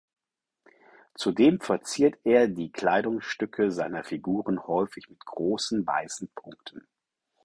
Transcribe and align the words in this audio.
Zudem 1.13 1.59
verziert 1.59 2.17
er 2.23 2.47
die 2.47 2.71
Kleidungsstücke 2.71 3.69
seiner 3.69 4.03
Figuren 4.03 4.65
häufig 4.65 5.07
mit 5.11 5.23
großen 5.23 5.85
weißen 5.85 6.27
Punkten. 6.33 6.87